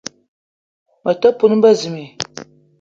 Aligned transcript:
Me 1.03 1.11
te 1.21 1.29
peum 1.37 1.53
bezimbi 1.63 2.05